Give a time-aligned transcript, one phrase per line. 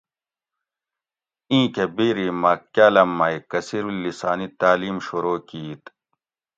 [1.49, 5.83] اِیں کۤہ بیری مۤہ کاۤلم مئ کثیرالسانی تعلیم شورو کِیت